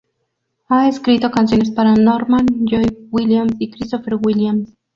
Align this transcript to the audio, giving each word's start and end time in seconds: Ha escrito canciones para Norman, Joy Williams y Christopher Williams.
Ha 0.69 0.89
escrito 0.89 1.29
canciones 1.29 1.69
para 1.69 1.93
Norman, 1.93 2.47
Joy 2.67 3.07
Williams 3.11 3.53
y 3.59 3.69
Christopher 3.69 4.15
Williams. 4.19 4.73